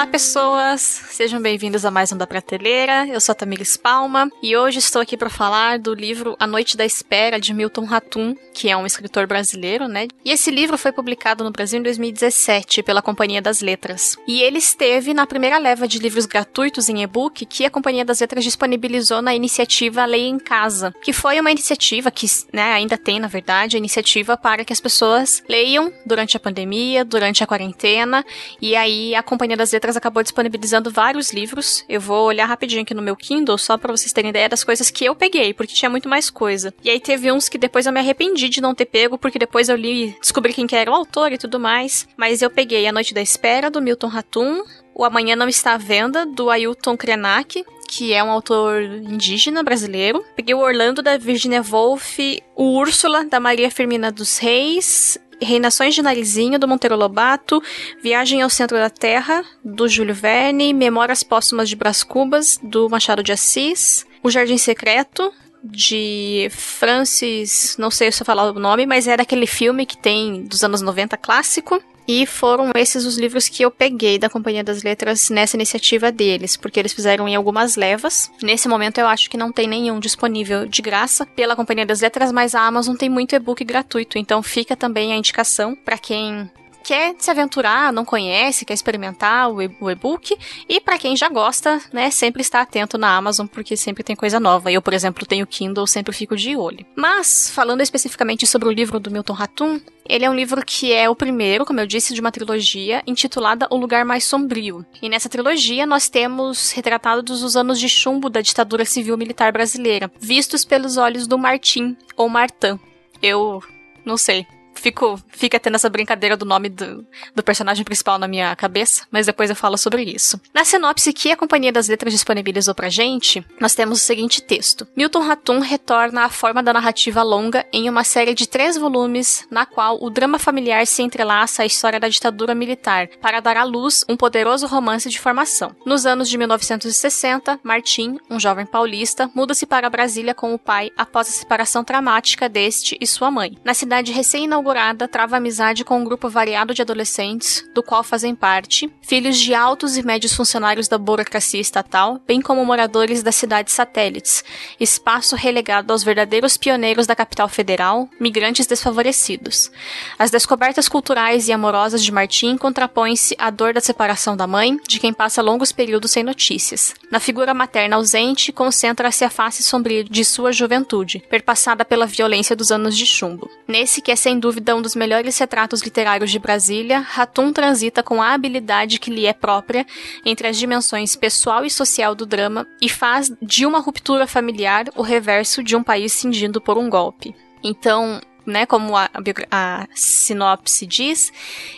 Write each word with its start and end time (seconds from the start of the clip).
Olá, 0.00 0.06
pessoas! 0.06 1.09
Sejam 1.20 1.42
bem-vindos 1.42 1.84
a 1.84 1.90
mais 1.90 2.10
um 2.10 2.16
da 2.16 2.26
Prateleira. 2.26 3.06
Eu 3.06 3.20
sou 3.20 3.34
a 3.34 3.36
Tamires 3.36 3.76
Palma 3.76 4.30
e 4.42 4.56
hoje 4.56 4.78
estou 4.78 5.02
aqui 5.02 5.18
para 5.18 5.28
falar 5.28 5.78
do 5.78 5.92
livro 5.92 6.34
A 6.40 6.46
Noite 6.46 6.78
da 6.78 6.86
Espera 6.86 7.38
de 7.38 7.52
Milton 7.52 7.84
Ratum, 7.84 8.34
que 8.54 8.70
é 8.70 8.76
um 8.78 8.86
escritor 8.86 9.26
brasileiro, 9.26 9.86
né? 9.86 10.08
E 10.24 10.30
esse 10.30 10.50
livro 10.50 10.78
foi 10.78 10.92
publicado 10.92 11.44
no 11.44 11.50
Brasil 11.50 11.78
em 11.78 11.82
2017 11.82 12.82
pela 12.82 13.02
Companhia 13.02 13.42
das 13.42 13.60
Letras. 13.60 14.16
E 14.26 14.40
ele 14.40 14.56
esteve 14.56 15.12
na 15.12 15.26
primeira 15.26 15.58
leva 15.58 15.86
de 15.86 15.98
livros 15.98 16.24
gratuitos 16.24 16.88
em 16.88 17.02
e-book 17.02 17.44
que 17.44 17.66
a 17.66 17.70
Companhia 17.70 18.02
das 18.02 18.20
Letras 18.20 18.42
disponibilizou 18.42 19.20
na 19.20 19.34
iniciativa 19.34 20.06
Lei 20.06 20.26
em 20.26 20.38
Casa, 20.38 20.90
que 21.02 21.12
foi 21.12 21.38
uma 21.38 21.50
iniciativa 21.50 22.10
que, 22.10 22.24
né, 22.50 22.72
ainda 22.72 22.96
tem, 22.96 23.20
na 23.20 23.28
verdade, 23.28 23.76
a 23.76 23.78
iniciativa 23.78 24.38
para 24.38 24.64
que 24.64 24.72
as 24.72 24.80
pessoas 24.80 25.42
leiam 25.46 25.92
durante 26.06 26.34
a 26.34 26.40
pandemia, 26.40 27.04
durante 27.04 27.44
a 27.44 27.46
quarentena, 27.46 28.24
e 28.58 28.74
aí 28.74 29.14
a 29.14 29.22
Companhia 29.22 29.58
das 29.58 29.70
Letras 29.70 29.98
acabou 29.98 30.22
disponibilizando 30.22 30.90
vários 30.90 31.09
livros. 31.18 31.84
Eu 31.88 32.00
vou 32.00 32.26
olhar 32.26 32.46
rapidinho 32.46 32.82
aqui 32.82 32.94
no 32.94 33.02
meu 33.02 33.16
Kindle, 33.16 33.58
só 33.58 33.76
para 33.76 33.94
vocês 33.94 34.12
terem 34.12 34.30
ideia 34.30 34.48
das 34.48 34.62
coisas 34.62 34.90
que 34.90 35.04
eu 35.04 35.14
peguei, 35.14 35.52
porque 35.52 35.74
tinha 35.74 35.90
muito 35.90 36.08
mais 36.08 36.30
coisa. 36.30 36.72
E 36.84 36.90
aí 36.90 37.00
teve 37.00 37.30
uns 37.32 37.48
que 37.48 37.58
depois 37.58 37.86
eu 37.86 37.92
me 37.92 38.00
arrependi 38.00 38.48
de 38.48 38.60
não 38.60 38.74
ter 38.74 38.86
pego, 38.86 39.18
porque 39.18 39.38
depois 39.38 39.68
eu 39.68 39.76
li, 39.76 40.16
descobri 40.20 40.52
quem 40.52 40.66
que 40.66 40.76
era 40.76 40.90
o 40.90 40.94
autor 40.94 41.32
e 41.32 41.38
tudo 41.38 41.58
mais. 41.58 42.06
Mas 42.16 42.42
eu 42.42 42.50
peguei 42.50 42.86
A 42.86 42.92
Noite 42.92 43.12
da 43.12 43.20
Espera, 43.20 43.70
do 43.70 43.82
Milton 43.82 44.06
Ratum, 44.06 44.62
O 44.94 45.04
Amanhã 45.04 45.34
Não 45.34 45.48
Está 45.48 45.74
à 45.74 45.78
Venda, 45.78 46.24
do 46.24 46.50
Ailton 46.50 46.96
Krenak, 46.96 47.64
que 47.88 48.12
é 48.12 48.22
um 48.22 48.30
autor 48.30 48.82
indígena 48.82 49.64
brasileiro. 49.64 50.24
Peguei 50.36 50.54
o 50.54 50.60
Orlando, 50.60 51.02
da 51.02 51.18
Virginia 51.18 51.60
Woolf, 51.60 52.18
o 52.54 52.78
Úrsula, 52.78 53.24
da 53.24 53.40
Maria 53.40 53.70
Firmina 53.70 54.12
dos 54.12 54.38
Reis, 54.38 55.18
Reinações 55.40 55.94
de 55.94 56.02
Narizinho, 56.02 56.58
do 56.58 56.68
Monteiro 56.68 56.96
Lobato, 56.96 57.62
Viagem 58.02 58.42
ao 58.42 58.50
Centro 58.50 58.76
da 58.76 58.90
Terra, 58.90 59.44
do 59.64 59.88
Júlio 59.88 60.14
Verne, 60.14 60.72
Memórias 60.72 61.22
Póstumas 61.22 61.68
de 61.68 61.76
Brás 61.76 62.02
Cubas, 62.02 62.58
do 62.62 62.88
Machado 62.88 63.22
de 63.22 63.32
Assis, 63.32 64.04
O 64.22 64.30
Jardim 64.30 64.58
Secreto, 64.58 65.32
de 65.62 66.48
Francis, 66.50 67.76
não 67.78 67.90
sei 67.90 68.10
se 68.10 68.22
eu 68.22 68.26
falar 68.26 68.50
o 68.50 68.58
nome, 68.58 68.86
mas 68.86 69.06
é 69.06 69.16
daquele 69.16 69.46
filme 69.46 69.84
que 69.84 69.96
tem 69.96 70.42
dos 70.44 70.64
anos 70.64 70.80
90 70.80 71.16
clássico. 71.16 71.82
E 72.06 72.26
foram 72.26 72.70
esses 72.74 73.04
os 73.04 73.16
livros 73.16 73.48
que 73.48 73.62
eu 73.62 73.70
peguei 73.70 74.18
da 74.18 74.28
Companhia 74.28 74.64
das 74.64 74.82
Letras 74.82 75.30
nessa 75.30 75.56
iniciativa 75.56 76.10
deles, 76.10 76.56
porque 76.56 76.80
eles 76.80 76.92
fizeram 76.92 77.28
em 77.28 77.36
algumas 77.36 77.76
levas. 77.76 78.30
Nesse 78.42 78.68
momento 78.68 78.98
eu 78.98 79.06
acho 79.06 79.30
que 79.30 79.36
não 79.36 79.52
tem 79.52 79.68
nenhum 79.68 80.00
disponível 80.00 80.66
de 80.66 80.82
graça 80.82 81.24
pela 81.24 81.56
Companhia 81.56 81.86
das 81.86 82.00
Letras, 82.00 82.32
mas 82.32 82.54
a 82.54 82.62
Amazon 82.62 82.96
tem 82.96 83.08
muito 83.08 83.34
e-book 83.34 83.62
gratuito, 83.64 84.18
então 84.18 84.42
fica 84.42 84.76
também 84.76 85.12
a 85.12 85.16
indicação 85.16 85.74
para 85.76 85.98
quem 85.98 86.50
quer 86.82 87.14
se 87.18 87.30
aventurar, 87.30 87.92
não 87.92 88.04
conhece, 88.04 88.64
quer 88.64 88.74
experimentar 88.74 89.50
o 89.50 89.90
e-book. 89.90 90.36
E 90.68 90.80
para 90.80 90.98
quem 90.98 91.16
já 91.16 91.28
gosta, 91.28 91.80
né, 91.92 92.10
sempre 92.10 92.42
está 92.42 92.60
atento 92.60 92.98
na 92.98 93.16
Amazon, 93.16 93.46
porque 93.46 93.76
sempre 93.76 94.02
tem 94.02 94.16
coisa 94.16 94.40
nova. 94.40 94.70
Eu, 94.70 94.82
por 94.82 94.92
exemplo, 94.92 95.26
tenho 95.26 95.46
Kindle, 95.46 95.86
sempre 95.86 96.14
fico 96.14 96.36
de 96.36 96.56
olho. 96.56 96.84
Mas, 96.96 97.50
falando 97.50 97.80
especificamente 97.80 98.46
sobre 98.46 98.68
o 98.68 98.72
livro 98.72 98.98
do 98.98 99.10
Milton 99.10 99.32
Ratum, 99.32 99.80
ele 100.08 100.24
é 100.24 100.30
um 100.30 100.34
livro 100.34 100.64
que 100.64 100.92
é 100.92 101.08
o 101.08 101.14
primeiro, 101.14 101.64
como 101.64 101.78
eu 101.80 101.86
disse, 101.86 102.12
de 102.12 102.20
uma 102.20 102.32
trilogia 102.32 103.02
intitulada 103.06 103.68
O 103.70 103.76
Lugar 103.76 104.04
Mais 104.04 104.24
Sombrio. 104.24 104.84
E 105.00 105.08
nessa 105.08 105.28
trilogia 105.28 105.86
nós 105.86 106.08
temos 106.08 106.72
retratados 106.72 107.42
os 107.42 107.56
anos 107.56 107.78
de 107.78 107.88
chumbo 107.88 108.28
da 108.28 108.40
ditadura 108.40 108.84
civil 108.84 109.16
militar 109.16 109.52
brasileira, 109.52 110.10
vistos 110.18 110.64
pelos 110.64 110.96
olhos 110.96 111.26
do 111.26 111.38
Martim, 111.38 111.96
ou 112.16 112.28
Martin. 112.28 112.78
Eu 113.22 113.62
não 114.04 114.16
sei, 114.16 114.46
fico, 114.74 115.20
fica 115.28 115.60
tendo 115.60 115.74
essa 115.74 115.88
brincadeira 115.88 116.36
do 116.36 116.44
nome 116.44 116.68
do, 116.68 117.06
do 117.34 117.42
personagem 117.42 117.84
principal 117.84 118.18
na 118.18 118.26
minha 118.26 118.54
cabeça, 118.56 119.06
mas 119.10 119.26
depois 119.26 119.50
eu 119.50 119.56
falo 119.56 119.76
sobre 119.76 120.02
isso. 120.02 120.40
Na 120.54 120.64
sinopse 120.64 121.12
que 121.12 121.30
a 121.30 121.36
Companhia 121.36 121.72
das 121.72 121.88
Letras 121.88 122.12
disponibilizou 122.12 122.74
pra 122.74 122.88
gente, 122.88 123.44
nós 123.60 123.74
temos 123.74 124.00
o 124.00 124.04
seguinte 124.04 124.42
texto. 124.42 124.86
Milton 124.96 125.20
Ratum 125.20 125.60
retorna 125.60 126.24
à 126.24 126.28
forma 126.28 126.62
da 126.62 126.72
narrativa 126.72 127.22
longa 127.22 127.66
em 127.72 127.88
uma 127.88 128.04
série 128.04 128.34
de 128.34 128.48
três 128.48 128.76
volumes, 128.76 129.46
na 129.50 129.66
qual 129.66 130.02
o 130.02 130.10
drama 130.10 130.38
familiar 130.38 130.86
se 130.86 131.02
entrelaça 131.02 131.62
à 131.62 131.66
história 131.66 132.00
da 132.00 132.08
ditadura 132.08 132.54
militar, 132.54 133.08
para 133.20 133.40
dar 133.40 133.56
à 133.56 133.64
luz 133.64 134.04
um 134.08 134.16
poderoso 134.16 134.66
romance 134.66 135.08
de 135.08 135.20
formação. 135.20 135.74
Nos 135.84 136.06
anos 136.06 136.28
de 136.28 136.38
1960, 136.38 137.60
Martim, 137.62 138.18
um 138.30 138.40
jovem 138.40 138.66
paulista, 138.66 139.30
muda-se 139.34 139.66
para 139.66 139.90
Brasília 139.90 140.34
com 140.34 140.54
o 140.54 140.58
pai 140.58 140.90
após 140.96 141.28
a 141.28 141.32
separação 141.32 141.84
traumática 141.84 142.48
deste 142.48 142.96
e 143.00 143.06
sua 143.06 143.30
mãe. 143.30 143.56
Na 143.64 143.74
cidade 143.74 144.12
recém-inaugurada 144.12 144.59
inaugurada 144.60 145.08
trava 145.08 145.38
amizade 145.38 145.84
com 145.84 145.98
um 145.98 146.04
grupo 146.04 146.28
variado 146.28 146.74
de 146.74 146.82
adolescentes, 146.82 147.64
do 147.74 147.82
qual 147.82 148.04
fazem 148.04 148.34
parte, 148.34 148.92
filhos 149.00 149.38
de 149.38 149.54
altos 149.54 149.96
e 149.96 150.02
médios 150.04 150.34
funcionários 150.34 150.86
da 150.86 150.98
burocracia 150.98 151.60
estatal, 151.60 152.20
bem 152.26 152.42
como 152.42 152.64
moradores 152.64 153.22
das 153.22 153.34
cidades 153.34 153.72
satélites, 153.72 154.44
espaço 154.78 155.34
relegado 155.34 155.90
aos 155.90 156.04
verdadeiros 156.04 156.58
pioneiros 156.58 157.06
da 157.06 157.16
capital 157.16 157.48
federal, 157.48 158.08
migrantes 158.20 158.66
desfavorecidos. 158.66 159.70
As 160.18 160.30
descobertas 160.30 160.88
culturais 160.88 161.48
e 161.48 161.52
amorosas 161.52 162.04
de 162.04 162.12
Martim 162.12 162.58
contrapõem-se 162.58 163.34
à 163.38 163.48
dor 163.48 163.72
da 163.72 163.80
separação 163.80 164.36
da 164.36 164.46
mãe, 164.46 164.78
de 164.86 165.00
quem 165.00 165.12
passa 165.12 165.40
longos 165.40 165.72
períodos 165.72 166.10
sem 166.10 166.22
notícias. 166.22 166.94
Na 167.10 167.18
figura 167.18 167.54
materna 167.54 167.96
ausente, 167.96 168.52
concentra-se 168.52 169.24
a 169.24 169.30
face 169.30 169.62
sombria 169.62 170.04
de 170.04 170.22
sua 170.22 170.52
juventude, 170.52 171.22
perpassada 171.30 171.82
pela 171.82 172.06
violência 172.06 172.54
dos 172.54 172.70
anos 172.70 172.94
de 172.96 173.06
chumbo. 173.06 173.50
Nesse 173.66 174.02
que 174.02 174.12
é 174.12 174.16
sem 174.16 174.38
dúvida 174.38 174.49
dúvida 174.50 174.74
um 174.74 174.82
dos 174.82 174.96
melhores 174.96 175.38
retratos 175.38 175.80
literários 175.80 176.28
de 176.28 176.36
Brasília, 176.40 176.98
Ratum 176.98 177.52
transita 177.52 178.02
com 178.02 178.20
a 178.20 178.32
habilidade 178.32 178.98
que 178.98 179.08
lhe 179.08 179.24
é 179.24 179.32
própria 179.32 179.86
entre 180.26 180.48
as 180.48 180.58
dimensões 180.58 181.14
pessoal 181.14 181.64
e 181.64 181.70
social 181.70 182.16
do 182.16 182.26
drama 182.26 182.66
e 182.82 182.88
faz 182.88 183.30
de 183.40 183.64
uma 183.64 183.78
ruptura 183.78 184.26
familiar 184.26 184.86
o 184.96 185.02
reverso 185.02 185.62
de 185.62 185.76
um 185.76 185.84
país 185.84 186.12
cindindo 186.12 186.60
por 186.60 186.76
um 186.76 186.90
golpe. 186.90 187.32
Então, 187.62 188.20
né, 188.44 188.66
como 188.66 188.96
a, 188.96 189.08
a, 189.52 189.86
sinopse 189.94 190.84
diz, 190.84 191.32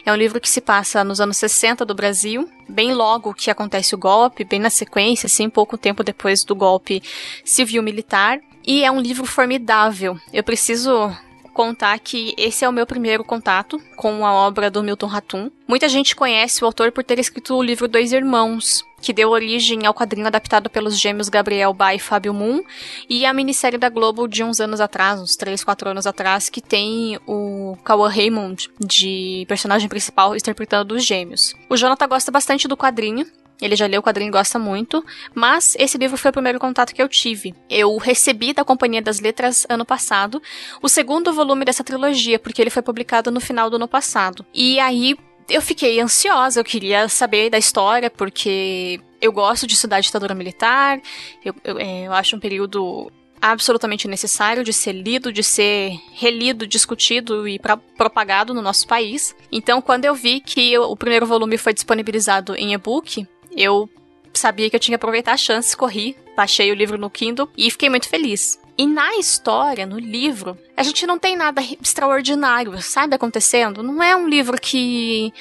é 0.07 0.11
um 0.11 0.17
livro 0.17 0.41
que 0.41 0.49
se 0.49 0.63
passa 0.63 1.05
nos 1.05 1.21
anos 1.21 1.37
60 1.37 1.85
do 1.85 1.95
Brasil, 1.95 2.49
bem 2.67 2.95
logo 2.95 3.35
que 3.35 3.51
acontece 3.51 3.95
o 3.95 3.99
golpe, 3.99 4.45
bem 4.45 4.61
na 4.61 4.71
sequência, 4.71 5.27
assim, 5.27 5.51
pouco 5.51 5.77
tempo 5.77 6.03
depois 6.03 6.43
do 6.43 6.55
golpe 6.55 7.03
civil-militar. 7.45 8.41
E 8.67 8.83
é 8.83 8.91
um 8.91 9.01
livro 9.01 9.27
formidável. 9.27 10.17
Eu 10.33 10.43
preciso 10.43 11.13
contar 11.53 11.99
que 11.99 12.35
esse 12.37 12.65
é 12.65 12.69
o 12.69 12.73
meu 12.73 12.87
primeiro 12.87 13.23
contato 13.23 13.81
com 13.97 14.27
a 14.27 14.33
obra 14.33 14.71
do 14.71 14.83
Milton 14.83 15.07
Ratum. 15.07 15.51
Muita 15.69 15.89
gente 15.89 16.17
conhece 16.17 16.63
o 16.63 16.67
autor 16.67 16.91
por 16.93 17.05
ter 17.05 17.19
escrito 17.19 17.55
o 17.55 17.63
livro 17.63 17.87
Dois 17.87 18.13
Irmãos, 18.13 18.85
que 19.01 19.13
deu 19.13 19.31
origem 19.31 19.85
ao 19.85 19.95
quadrinho 19.95 20.27
adaptado 20.27 20.71
pelos 20.71 20.99
gêmeos 20.99 21.29
Gabriel 21.29 21.75
Ba 21.75 21.95
e 21.95 21.99
Fábio 21.99 22.33
Moon, 22.33 22.63
e 23.09 23.27
a 23.27 23.33
minissérie 23.33 23.79
da 23.79 23.89
Globo 23.89 24.29
de 24.29 24.45
uns 24.45 24.61
anos 24.61 24.81
atrás, 24.81 25.21
uns 25.21 25.37
3, 25.37 25.63
4 25.65 25.91
anos 25.91 26.07
atrás, 26.07 26.49
que 26.49 26.61
tem 26.61 27.19
o 27.27 27.77
Cauã 27.85 28.09
Raymond 28.09 28.71
de 28.79 29.45
personagem 29.49 29.89
principal 29.89 30.37
interpretando 30.37 30.93
os 30.93 31.05
gêmeos. 31.05 31.55
O 31.69 31.77
Jonathan 31.77 32.09
gosta 32.09 32.31
bastante 32.31 32.69
do 32.69 32.77
quadrinho, 32.77 33.27
ele 33.65 33.77
já 33.77 33.87
leu 33.87 34.01
o 34.01 34.03
quadrinho 34.03 34.29
e 34.29 34.33
gosta 34.33 34.59
muito, 34.59 35.05
mas 35.35 35.75
esse 35.79 35.97
livro 35.99 36.17
foi 36.17 36.31
o 36.31 36.33
primeiro 36.33 36.59
contato 36.59 36.95
que 36.95 37.03
eu 37.03 37.09
tive. 37.09 37.55
Eu 37.69 37.97
recebi 37.97 38.53
da 38.53 38.65
Companhia 38.65 39.03
das 39.03 39.21
Letras 39.21 39.67
ano 39.69 39.85
passado 39.85 40.43
o 40.83 40.89
segundo 40.89 41.33
volume 41.33 41.65
dessa 41.65 41.85
trilogia, 41.85 42.39
porque 42.39 42.61
ele 42.61 42.71
foi 42.71 42.83
publicado 42.83 43.31
no 43.31 43.41
final 43.41 43.71
do 43.71 43.77
ano 43.77 43.89
passado. 43.89 44.45
E 44.53 44.79
aí 44.81 45.17
eu 45.49 45.61
fiquei 45.61 46.01
ansiosa, 46.01 46.61
eu 46.61 46.65
queria 46.65 47.09
saber 47.09 47.51
da 47.51 47.59
história, 47.59 48.11
porque 48.11 49.01
eu 49.21 49.33
gosto 49.33 49.67
de 49.67 49.75
estudar 49.75 50.01
ditadura 50.01 50.35
militar, 50.35 51.01
eu, 51.45 51.55
eu, 51.65 51.79
é, 51.79 52.07
eu 52.07 52.13
acho 52.13 52.37
um 52.37 52.41
período 52.41 53.11
absolutamente 53.43 54.07
necessário 54.07 54.63
de 54.63 54.73
ser 54.73 54.93
lido, 54.93 55.33
de 55.33 55.43
ser 55.43 55.99
relido, 56.13 56.65
discutido 56.65 57.49
e 57.49 57.59
pra, 57.59 57.77
propagado 57.77 58.55
no 58.55 58.63
nosso 58.63 58.87
país. 58.87 59.35
Então, 59.51 59.83
quando 59.83 60.05
eu 60.05 60.15
vi 60.15 60.39
que 60.39 60.79
o 60.79 60.97
primeiro 60.97 61.27
volume 61.27 61.59
foi 61.59 61.75
disponibilizado 61.75 62.55
em 62.55 62.73
e-book, 62.73 63.27
eu 63.57 63.89
sabia 64.33 64.69
que 64.71 64.77
eu 64.77 64.81
tinha 64.81 64.93
que 64.93 65.03
aproveitar 65.03 65.33
a 65.33 65.37
chance, 65.37 65.77
corri, 65.77 66.17
baixei 66.37 66.71
o 66.71 66.75
livro 66.75 66.99
no 66.99 67.11
Kindle 67.11 67.49
e 67.57 67.71
fiquei 67.71 67.89
muito 67.89 68.09
feliz. 68.09 68.59
E 68.77 68.87
na 68.87 69.17
história, 69.17 69.85
no 69.85 69.99
livro, 69.99 70.57
a 70.77 70.83
gente 70.83 71.07
não 71.07 71.19
tem 71.19 71.37
nada 71.37 71.61
extraordinário, 71.81 72.81
sabe, 72.81 73.15
acontecendo. 73.15 73.83
Não 73.83 74.03
é 74.03 74.17
um 74.17 74.27
livro 74.27 74.59
que, 74.59 75.33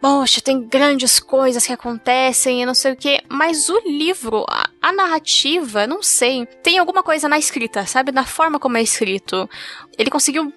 poxa, 0.00 0.40
tem 0.40 0.62
grandes 0.62 1.18
coisas 1.18 1.66
que 1.66 1.72
acontecem 1.72 2.62
e 2.62 2.66
não 2.66 2.74
sei 2.74 2.92
o 2.92 2.96
que. 2.96 3.20
Mas 3.28 3.68
o 3.68 3.80
livro, 3.84 4.46
a, 4.48 4.70
a, 4.80 4.92
narrativa, 4.92 5.86
não 5.86 6.00
sei. 6.00 6.46
Tem 6.62 6.78
alguma 6.78 7.02
coisa 7.02 7.28
na 7.28 7.38
escrita, 7.38 7.84
sabe? 7.86 8.12
Na 8.12 8.24
forma 8.24 8.60
como 8.60 8.76
é 8.76 8.82
escrito. 8.82 9.50
Ele 9.98 10.10
conseguiu 10.10 10.52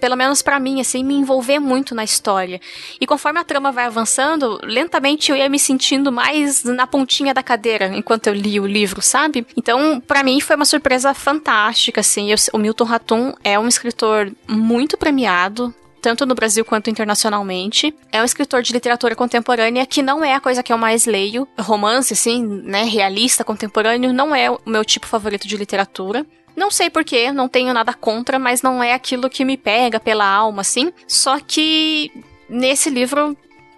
pelo 0.00 0.16
menos 0.16 0.42
para 0.42 0.58
mim, 0.58 0.80
assim, 0.80 1.04
me 1.04 1.14
envolver 1.14 1.58
muito 1.58 1.94
na 1.94 2.04
história. 2.04 2.60
E 3.00 3.06
conforme 3.06 3.40
a 3.40 3.44
trama 3.44 3.72
vai 3.72 3.86
avançando, 3.86 4.58
lentamente 4.62 5.30
eu 5.30 5.36
ia 5.36 5.48
me 5.48 5.58
sentindo 5.58 6.10
mais 6.10 6.64
na 6.64 6.86
pontinha 6.86 7.34
da 7.34 7.42
cadeira 7.42 7.86
enquanto 7.94 8.26
eu 8.26 8.34
li 8.34 8.60
o 8.60 8.66
livro, 8.66 9.02
sabe? 9.02 9.46
Então, 9.56 10.00
para 10.00 10.22
mim 10.22 10.40
foi 10.40 10.56
uma 10.56 10.64
surpresa 10.64 11.14
fantástica, 11.14 12.00
assim. 12.00 12.30
Eu, 12.30 12.36
o 12.52 12.58
Milton 12.58 12.84
Ratum 12.84 13.34
é 13.42 13.58
um 13.58 13.68
escritor 13.68 14.32
muito 14.48 14.96
premiado, 14.96 15.74
tanto 16.00 16.24
no 16.24 16.34
Brasil 16.34 16.64
quanto 16.64 16.90
internacionalmente. 16.90 17.94
É 18.12 18.22
um 18.22 18.24
escritor 18.24 18.62
de 18.62 18.72
literatura 18.72 19.14
contemporânea 19.14 19.86
que 19.86 20.02
não 20.02 20.24
é 20.24 20.34
a 20.34 20.40
coisa 20.40 20.62
que 20.62 20.72
eu 20.72 20.78
mais 20.78 21.06
leio. 21.06 21.46
Romance, 21.58 22.12
assim, 22.12 22.44
né, 22.44 22.84
realista, 22.84 23.44
contemporâneo, 23.44 24.12
não 24.12 24.34
é 24.34 24.50
o 24.50 24.58
meu 24.66 24.84
tipo 24.84 25.06
favorito 25.06 25.46
de 25.46 25.56
literatura. 25.56 26.24
Não 26.58 26.72
sei 26.72 26.90
porquê, 26.90 27.30
não 27.30 27.46
tenho 27.48 27.72
nada 27.72 27.94
contra, 27.94 28.36
mas 28.36 28.62
não 28.62 28.82
é 28.82 28.92
aquilo 28.92 29.30
que 29.30 29.44
me 29.44 29.56
pega 29.56 30.00
pela 30.00 30.26
alma, 30.26 30.62
assim. 30.62 30.92
Só 31.06 31.38
que 31.38 32.10
nesse 32.50 32.90
livro 32.90 33.36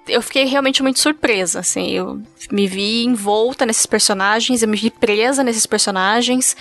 eu 0.08 0.22
fiquei 0.22 0.46
realmente 0.46 0.82
muito 0.82 0.98
surpresa, 0.98 1.60
assim, 1.60 1.90
eu 1.90 2.22
me 2.50 2.66
vi 2.66 3.04
envolta 3.04 3.66
nesses 3.66 3.84
personagens, 3.84 4.62
eu 4.62 4.68
me 4.68 4.78
vi 4.78 4.90
presa 4.90 5.44
nesses 5.44 5.66
personagens. 5.66 6.56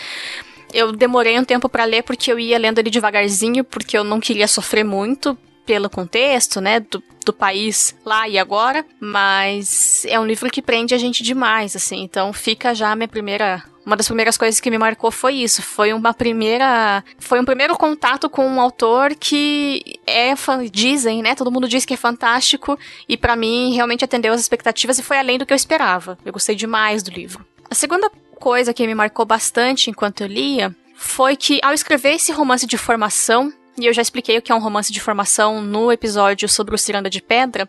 Eu 0.73 0.91
demorei 0.91 1.39
um 1.39 1.45
tempo 1.45 1.69
para 1.69 1.85
ler 1.85 2.03
porque 2.03 2.29
eu 2.29 2.37
ia 2.37 2.59
lendo 2.59 2.79
ele 2.79 2.89
devagarzinho, 2.89 3.63
porque 3.63 3.97
eu 3.97 4.03
não 4.03 4.19
queria 4.19 4.47
sofrer 4.47 4.83
muito 4.83 5.37
pelo 5.65 5.89
contexto, 5.89 6.59
né, 6.59 6.81
do, 6.81 7.01
do 7.25 7.31
país 7.31 7.95
lá 8.03 8.27
e 8.27 8.37
agora, 8.37 8.85
mas 8.99 10.03
é 10.05 10.19
um 10.19 10.25
livro 10.25 10.49
que 10.49 10.61
prende 10.61 10.93
a 10.93 10.97
gente 10.97 11.23
demais, 11.23 11.75
assim, 11.75 12.03
então 12.03 12.33
fica 12.33 12.75
já 12.75 12.91
a 12.91 12.95
minha 12.95 13.07
primeira 13.07 13.63
uma 13.89 13.97
das 13.97 14.05
primeiras 14.05 14.37
coisas 14.37 14.59
que 14.59 14.69
me 14.69 14.77
marcou 14.77 15.09
foi 15.09 15.33
isso. 15.33 15.63
Foi 15.63 15.93
uma 15.93 16.13
primeira. 16.13 17.03
Foi 17.17 17.39
um 17.39 17.45
primeiro 17.45 17.75
contato 17.75 18.29
com 18.29 18.45
um 18.47 18.61
autor 18.61 19.15
que 19.15 19.99
é. 20.05 20.33
Dizem, 20.71 21.23
né? 21.23 21.33
Todo 21.33 21.51
mundo 21.51 21.67
diz 21.67 21.85
que 21.85 21.95
é 21.95 21.97
fantástico. 21.97 22.77
E 23.07 23.17
para 23.17 23.35
mim, 23.35 23.73
realmente 23.73 24.05
atendeu 24.05 24.31
as 24.31 24.39
expectativas 24.39 24.99
e 24.99 25.03
foi 25.03 25.17
além 25.17 25.39
do 25.39 25.45
que 25.45 25.51
eu 25.51 25.55
esperava. 25.55 26.17
Eu 26.23 26.31
gostei 26.31 26.55
demais 26.55 27.01
do 27.01 27.09
livro. 27.09 27.43
A 27.69 27.73
segunda 27.73 28.11
coisa 28.39 28.73
que 28.73 28.85
me 28.85 28.93
marcou 28.93 29.25
bastante 29.25 29.89
enquanto 29.89 30.21
eu 30.21 30.27
lia 30.27 30.75
foi 30.95 31.35
que, 31.35 31.59
ao 31.63 31.73
escrever 31.73 32.13
esse 32.13 32.31
romance 32.31 32.67
de 32.67 32.77
formação, 32.77 33.51
e 33.77 33.85
eu 33.85 33.93
já 33.93 34.01
expliquei 34.01 34.37
o 34.37 34.41
que 34.41 34.51
é 34.51 34.55
um 34.55 34.59
romance 34.59 34.91
de 34.91 34.99
formação 34.99 35.61
no 35.61 35.91
episódio 35.91 36.47
sobre 36.47 36.75
o 36.75 36.77
Ciranda 36.77 37.09
de 37.09 37.21
Pedra, 37.21 37.67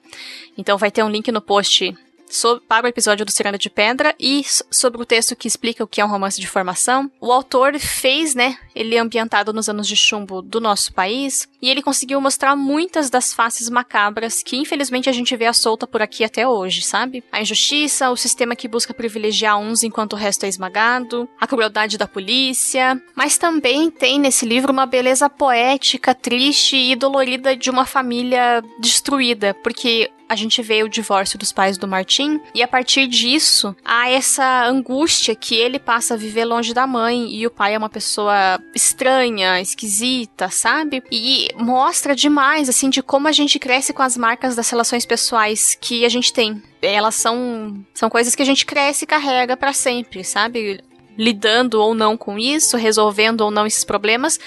então 0.59 0.77
vai 0.77 0.91
ter 0.91 1.03
um 1.03 1.09
link 1.09 1.31
no 1.33 1.41
post 1.41 1.95
sobre, 2.31 2.65
para 2.67 2.87
o 2.87 2.89
episódio 2.89 3.27
do 3.27 3.33
Ciranda 3.33 3.59
de 3.59 3.69
Pedra 3.69 4.15
e 4.19 4.45
sobre 4.71 5.03
o 5.03 5.07
texto 5.07 5.37
que 5.37 5.49
explica 5.49 5.85
o 5.85 5.87
que 5.87 6.01
é 6.01 6.05
um 6.05 6.09
romance 6.09 6.41
de 6.41 6.47
formação. 6.47 7.11
O 7.21 7.33
autor 7.33 7.79
fez, 7.79 8.35
né, 8.35 8.57
ele 8.75 8.95
é 8.95 8.99
ambientado 8.99 9.53
nos 9.53 9.69
anos 9.69 9.87
de 9.87 9.97
chumbo 9.97 10.41
do 10.41 10.61
nosso 10.61 10.93
país, 10.93 11.49
e 11.61 11.69
ele 11.69 11.83
conseguiu 11.83 12.21
mostrar 12.21 12.57
muitas 12.57 13.11
das 13.11 13.35
faces 13.35 13.69
macabras 13.69 14.43
que 14.43 14.57
infelizmente 14.57 15.09
a 15.09 15.13
gente 15.13 15.37
vê 15.37 15.47
à 15.47 15.53
solta 15.53 15.87
por 15.87 16.01
aqui 16.01 16.25
até 16.25 16.47
hoje, 16.47 16.83
sabe? 16.83 17.23
A 17.31 17.41
injustiça, 17.41 18.11
o 18.11 18.17
sistema 18.17 18.57
que 18.57 18.69
busca 18.69 18.95
privilegiar 18.95 19.59
uns 19.59 19.83
enquanto 19.83 20.15
o 20.15 20.17
resto 20.17 20.45
é 20.45 20.49
esmagado, 20.49 21.29
a 21.39 21.47
crueldade 21.47 21.99
da 21.99 22.09
polícia, 22.09 23.01
mas 23.15 23.37
também 23.37 23.91
tem 23.91 24.19
nesse 24.19 24.47
livro 24.47 24.73
uma 24.73 24.87
beleza 24.87 25.29
poética, 25.29 26.15
triste 26.15 26.77
e 26.77 26.97
dolorida 26.97 27.57
de 27.57 27.71
uma 27.71 27.85
família 27.85 28.63
destruída, 28.79 29.55
porque 29.63 30.11
a 30.31 30.37
gente 30.37 30.63
vê 30.63 30.85
o 30.85 30.89
divórcio 30.89 31.37
dos 31.37 31.51
pais 31.51 31.77
do 31.77 31.89
Martin 31.89 32.41
e 32.55 32.63
a 32.63 32.69
partir 32.69 33.09
disso 33.09 33.75
há 33.85 34.09
essa 34.09 34.65
angústia 34.65 35.35
que 35.35 35.57
ele 35.57 35.77
passa 35.77 36.15
a 36.15 36.17
viver 36.17 36.45
longe 36.45 36.73
da 36.73 36.87
mãe 36.87 37.35
e 37.35 37.45
o 37.49 37.51
pai 37.51 37.75
é 37.75 37.79
uma 37.79 37.89
pessoa 37.89 38.61
estranha, 38.73 39.61
esquisita, 39.61 40.49
sabe? 40.49 41.03
E 41.11 41.49
mostra 41.59 42.15
demais 42.15 42.69
assim 42.69 42.89
de 42.89 43.03
como 43.03 43.27
a 43.27 43.33
gente 43.33 43.59
cresce 43.59 43.93
com 43.93 44.03
as 44.03 44.17
marcas 44.17 44.55
das 44.55 44.71
relações 44.71 45.05
pessoais 45.05 45.77
que 45.81 46.05
a 46.05 46.09
gente 46.09 46.33
tem. 46.33 46.63
Elas 46.81 47.17
são 47.17 47.85
são 47.93 48.09
coisas 48.09 48.37
que 48.37 48.43
a 48.43 48.47
gente 48.47 48.65
cresce 48.65 49.03
e 49.03 49.09
carrega 49.09 49.57
para 49.57 49.73
sempre, 49.73 50.23
sabe? 50.23 50.81
Lidando 51.19 51.81
ou 51.81 51.93
não 51.93 52.17
com 52.17 52.39
isso, 52.39 52.77
resolvendo 52.77 53.41
ou 53.41 53.51
não 53.51 53.67
esses 53.67 53.85
problemas, 53.85 54.39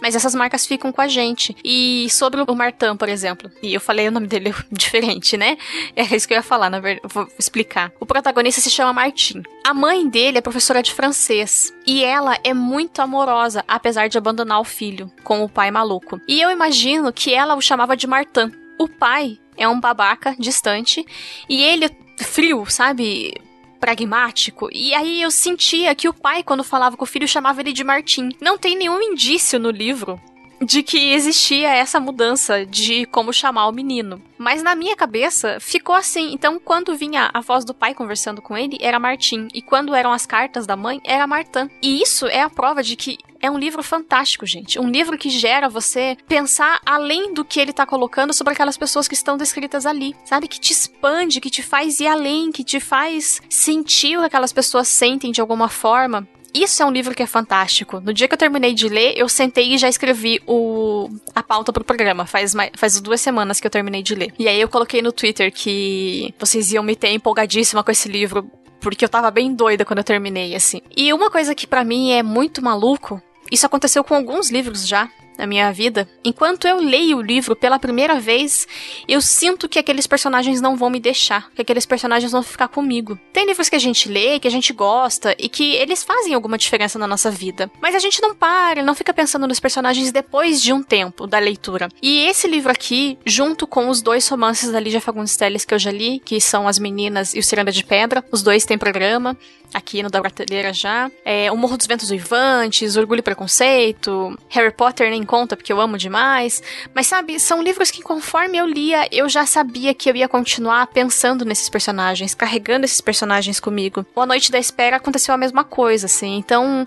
mas 0.00 0.14
essas 0.14 0.34
marcas 0.34 0.66
ficam 0.66 0.92
com 0.92 1.00
a 1.00 1.08
gente. 1.08 1.56
E 1.64 2.08
sobre 2.10 2.40
o 2.40 2.54
Martin, 2.54 2.96
por 2.96 3.08
exemplo, 3.08 3.50
e 3.62 3.74
eu 3.74 3.80
falei 3.80 4.08
o 4.08 4.10
nome 4.10 4.26
dele 4.26 4.54
diferente, 4.70 5.36
né? 5.36 5.56
É 5.94 6.02
isso 6.02 6.26
que 6.26 6.34
eu 6.34 6.38
ia 6.38 6.42
falar, 6.42 6.70
na 6.70 6.80
verdade, 6.80 7.12
vou 7.12 7.28
explicar. 7.38 7.92
O 8.00 8.06
protagonista 8.06 8.60
se 8.60 8.70
chama 8.70 8.92
Martin. 8.92 9.42
A 9.64 9.74
mãe 9.74 10.08
dele 10.08 10.38
é 10.38 10.40
professora 10.40 10.82
de 10.82 10.92
francês 10.92 11.72
e 11.86 12.04
ela 12.04 12.38
é 12.44 12.54
muito 12.54 13.00
amorosa, 13.00 13.64
apesar 13.66 14.08
de 14.08 14.18
abandonar 14.18 14.60
o 14.60 14.64
filho 14.64 15.10
com 15.22 15.42
o 15.42 15.48
pai 15.48 15.70
maluco. 15.70 16.20
E 16.26 16.40
eu 16.40 16.50
imagino 16.50 17.12
que 17.12 17.34
ela 17.34 17.54
o 17.54 17.60
chamava 17.60 17.96
de 17.96 18.06
Martin. 18.06 18.52
O 18.78 18.88
pai 18.88 19.38
é 19.56 19.68
um 19.68 19.78
babaca 19.78 20.34
distante 20.38 21.04
e 21.48 21.62
ele 21.62 21.90
frio, 22.18 22.64
sabe? 22.66 23.34
Pragmático. 23.80 24.68
E 24.70 24.94
aí 24.94 25.22
eu 25.22 25.30
sentia 25.30 25.94
que 25.94 26.08
o 26.08 26.14
pai, 26.14 26.42
quando 26.42 26.62
falava 26.62 26.96
com 26.96 27.04
o 27.04 27.06
filho, 27.06 27.26
chamava 27.26 27.60
ele 27.60 27.72
de 27.72 27.82
Martim. 27.82 28.28
Não 28.40 28.58
tem 28.58 28.76
nenhum 28.76 29.00
indício 29.00 29.58
no 29.58 29.70
livro 29.70 30.20
de 30.60 30.82
que 30.82 31.12
existia 31.12 31.74
essa 31.74 31.98
mudança 31.98 32.66
de 32.66 33.06
como 33.06 33.32
chamar 33.32 33.66
o 33.66 33.72
menino. 33.72 34.22
Mas 34.38 34.62
na 34.62 34.74
minha 34.74 34.96
cabeça 34.96 35.58
ficou 35.60 35.94
assim. 35.94 36.32
Então, 36.32 36.58
quando 36.58 36.96
vinha 36.96 37.30
a 37.32 37.40
voz 37.40 37.64
do 37.64 37.74
pai 37.74 37.94
conversando 37.94 38.42
com 38.42 38.56
ele, 38.56 38.78
era 38.80 38.98
Martim. 38.98 39.48
E 39.54 39.62
quando 39.62 39.94
eram 39.94 40.12
as 40.12 40.26
cartas 40.26 40.66
da 40.66 40.76
mãe, 40.76 41.00
era 41.04 41.26
Martã. 41.26 41.68
E 41.82 42.02
isso 42.02 42.26
é 42.26 42.42
a 42.42 42.50
prova 42.50 42.82
de 42.82 42.96
que 42.96 43.18
é 43.40 43.50
um 43.50 43.58
livro 43.58 43.82
fantástico, 43.82 44.44
gente. 44.44 44.78
Um 44.78 44.90
livro 44.90 45.16
que 45.16 45.30
gera 45.30 45.68
você 45.68 46.16
pensar 46.28 46.80
além 46.84 47.32
do 47.32 47.44
que 47.44 47.58
ele 47.58 47.72
tá 47.72 47.86
colocando 47.86 48.34
sobre 48.34 48.52
aquelas 48.52 48.76
pessoas 48.76 49.08
que 49.08 49.14
estão 49.14 49.36
descritas 49.36 49.86
ali. 49.86 50.14
Sabe? 50.24 50.46
Que 50.46 50.60
te 50.60 50.72
expande, 50.72 51.40
que 51.40 51.50
te 51.50 51.62
faz 51.62 52.00
ir 52.00 52.06
além, 52.06 52.52
que 52.52 52.62
te 52.62 52.78
faz 52.80 53.40
sentir 53.48 54.18
o 54.18 54.20
que 54.20 54.26
aquelas 54.26 54.52
pessoas 54.52 54.88
sentem 54.88 55.32
de 55.32 55.40
alguma 55.40 55.68
forma. 55.68 56.28
Isso 56.52 56.82
é 56.82 56.86
um 56.86 56.90
livro 56.90 57.14
que 57.14 57.22
é 57.22 57.26
fantástico. 57.26 58.00
No 58.00 58.12
dia 58.12 58.26
que 58.28 58.34
eu 58.34 58.38
terminei 58.38 58.74
de 58.74 58.88
ler, 58.88 59.14
eu 59.16 59.28
sentei 59.28 59.74
e 59.74 59.78
já 59.78 59.88
escrevi 59.88 60.40
o 60.46 61.08
a 61.34 61.42
pauta 61.42 61.72
pro 61.72 61.84
programa. 61.84 62.26
Faz, 62.26 62.54
faz 62.76 63.00
duas 63.00 63.20
semanas 63.20 63.60
que 63.60 63.66
eu 63.66 63.70
terminei 63.70 64.02
de 64.02 64.14
ler. 64.14 64.32
E 64.38 64.48
aí 64.48 64.60
eu 64.60 64.68
coloquei 64.68 65.02
no 65.02 65.12
Twitter 65.12 65.52
que 65.52 66.34
vocês 66.38 66.72
iam 66.72 66.82
me 66.82 66.96
ter 66.96 67.10
empolgadíssima 67.10 67.82
com 67.82 67.90
esse 67.90 68.08
livro. 68.08 68.50
Porque 68.80 69.04
eu 69.04 69.08
tava 69.08 69.30
bem 69.30 69.54
doida 69.54 69.84
quando 69.84 69.98
eu 69.98 70.04
terminei, 70.04 70.54
assim. 70.54 70.80
E 70.96 71.12
uma 71.12 71.30
coisa 71.30 71.54
que 71.54 71.66
para 71.66 71.84
mim 71.84 72.12
é 72.12 72.22
muito 72.22 72.62
maluco 72.62 73.22
isso 73.50 73.66
aconteceu 73.66 74.04
com 74.04 74.14
alguns 74.14 74.50
livros 74.50 74.86
já 74.86 75.10
na 75.40 75.46
minha 75.46 75.72
vida. 75.72 76.06
Enquanto 76.22 76.66
eu 76.66 76.78
leio 76.78 77.16
o 77.16 77.22
livro 77.22 77.56
pela 77.56 77.78
primeira 77.78 78.20
vez, 78.20 78.68
eu 79.08 79.20
sinto 79.20 79.68
que 79.68 79.78
aqueles 79.78 80.06
personagens 80.06 80.60
não 80.60 80.76
vão 80.76 80.90
me 80.90 81.00
deixar, 81.00 81.50
que 81.52 81.62
aqueles 81.62 81.86
personagens 81.86 82.30
vão 82.30 82.42
ficar 82.42 82.68
comigo. 82.68 83.18
Tem 83.32 83.46
livros 83.46 83.68
que 83.68 83.76
a 83.76 83.80
gente 83.80 84.08
lê, 84.08 84.38
que 84.38 84.46
a 84.46 84.50
gente 84.50 84.72
gosta 84.72 85.34
e 85.38 85.48
que 85.48 85.74
eles 85.76 86.04
fazem 86.04 86.34
alguma 86.34 86.58
diferença 86.58 86.98
na 86.98 87.06
nossa 87.06 87.30
vida, 87.30 87.70
mas 87.80 87.94
a 87.94 87.98
gente 87.98 88.20
não 88.20 88.34
para, 88.34 88.82
não 88.82 88.94
fica 88.94 89.14
pensando 89.14 89.48
nos 89.48 89.58
personagens 89.58 90.12
depois 90.12 90.62
de 90.62 90.72
um 90.72 90.82
tempo 90.82 91.26
da 91.26 91.38
leitura. 91.38 91.88
E 92.02 92.26
esse 92.26 92.46
livro 92.46 92.70
aqui, 92.70 93.18
junto 93.24 93.66
com 93.66 93.88
os 93.88 94.02
dois 94.02 94.28
romances 94.28 94.70
da 94.70 94.78
Lígia 94.78 95.00
Fagundes 95.00 95.36
Telles 95.36 95.64
que 95.64 95.72
eu 95.72 95.78
já 95.78 95.90
li, 95.90 96.20
que 96.20 96.40
são 96.40 96.68
As 96.68 96.78
Meninas 96.78 97.34
e 97.34 97.38
o 97.38 97.42
Ciranda 97.42 97.72
de 97.72 97.82
Pedra, 97.82 98.22
os 98.30 98.42
dois 98.42 98.64
têm 98.66 98.76
programa 98.76 99.36
aqui 99.72 100.02
no 100.02 100.10
da 100.10 100.20
Brasileira 100.20 100.72
já. 100.72 101.10
É, 101.24 101.50
o 101.50 101.56
Morro 101.56 101.76
dos 101.76 101.86
Ventos 101.86 102.10
Uivantes, 102.10 102.96
Orgulho 102.96 103.20
e 103.20 103.22
Preconceito, 103.22 104.36
Harry 104.48 104.72
Potter 104.72 105.10
nem 105.10 105.22
conta 105.30 105.56
porque 105.56 105.72
eu 105.72 105.80
amo 105.80 105.96
demais. 105.96 106.60
Mas 106.92 107.06
sabe, 107.06 107.38
são 107.38 107.62
livros 107.62 107.88
que 107.88 108.02
conforme 108.02 108.58
eu 108.58 108.66
lia, 108.66 109.08
eu 109.12 109.28
já 109.28 109.46
sabia 109.46 109.94
que 109.94 110.10
eu 110.10 110.16
ia 110.16 110.28
continuar 110.28 110.88
pensando 110.88 111.44
nesses 111.44 111.68
personagens, 111.68 112.34
carregando 112.34 112.84
esses 112.84 113.00
personagens 113.00 113.60
comigo. 113.60 114.04
O 114.12 114.20
A 114.20 114.26
Noite 114.26 114.50
da 114.50 114.58
Espera 114.58 114.96
aconteceu 114.96 115.32
a 115.32 115.38
mesma 115.38 115.62
coisa, 115.62 116.06
assim. 116.06 116.36
Então, 116.36 116.84